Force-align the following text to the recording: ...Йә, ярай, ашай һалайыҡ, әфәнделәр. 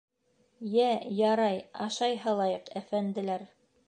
...Йә, 0.75 0.87
ярай, 1.19 1.59
ашай 1.87 2.17
һалайыҡ, 2.23 2.73
әфәнделәр. 2.81 3.47